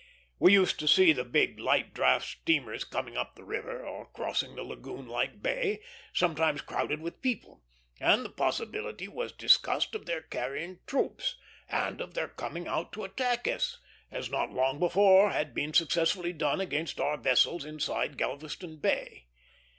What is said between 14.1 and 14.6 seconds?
not